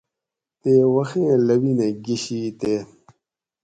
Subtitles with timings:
[0.61, 2.73] تے وخی لوینہ گۤشی تے